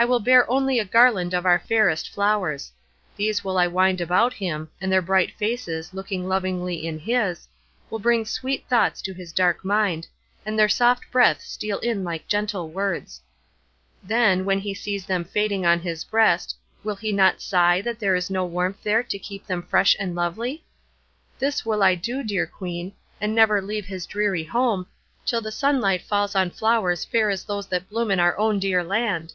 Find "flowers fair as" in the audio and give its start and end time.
26.52-27.42